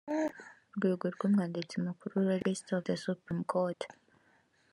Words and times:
rwego 0.75 1.05
rwa 1.15 1.19
g 1.21 1.23
iv 1.25 1.29
umwanditsi 1.29 1.75
mukuru 1.85 2.15
registrar 2.31 2.77
of 2.77 2.85
the 2.87 2.95
supreme 3.03 3.43
court 3.51 3.81